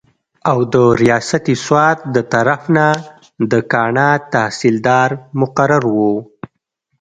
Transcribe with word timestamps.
او 0.49 0.57
د 0.73 0.75
رياست 1.01 1.45
سوات 1.65 1.97
دطرف 2.15 2.61
نه 2.77 2.87
د 3.51 3.53
کاڼا 3.71 4.09
تحصيلدار 4.33 5.09
مقرر 5.39 5.83
وو 5.95 6.13